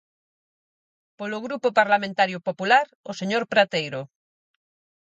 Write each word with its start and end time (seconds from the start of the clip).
Polo 1.19 1.37
Grupo 1.45 1.67
Parlamentario 1.79 2.37
Popular, 2.47 2.85
o 3.09 3.13
señor 3.19 3.43
Prateiro. 3.51 4.01